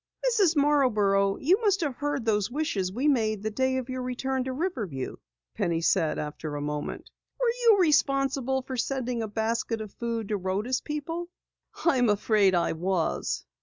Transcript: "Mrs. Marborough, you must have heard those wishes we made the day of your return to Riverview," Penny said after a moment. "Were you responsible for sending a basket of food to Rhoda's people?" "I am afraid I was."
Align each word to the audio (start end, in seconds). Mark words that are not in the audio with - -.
"Mrs. 0.27 0.55
Marborough, 0.55 1.37
you 1.37 1.61
must 1.61 1.81
have 1.81 1.95
heard 1.97 2.25
those 2.25 2.49
wishes 2.49 2.91
we 2.91 3.07
made 3.07 3.43
the 3.43 3.51
day 3.51 3.77
of 3.77 3.87
your 3.87 4.01
return 4.01 4.43
to 4.45 4.51
Riverview," 4.51 5.17
Penny 5.53 5.79
said 5.81 6.17
after 6.17 6.55
a 6.55 6.59
moment. 6.59 7.11
"Were 7.39 7.51
you 7.61 7.77
responsible 7.79 8.63
for 8.63 8.77
sending 8.77 9.21
a 9.21 9.27
basket 9.27 9.79
of 9.79 9.93
food 9.93 10.29
to 10.29 10.37
Rhoda's 10.37 10.81
people?" 10.81 11.29
"I 11.85 11.99
am 11.99 12.09
afraid 12.09 12.55
I 12.55 12.71
was." 12.71 13.45